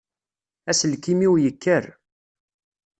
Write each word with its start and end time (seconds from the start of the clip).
Aselkim-iw 0.69 1.33
yekker. 1.43 1.85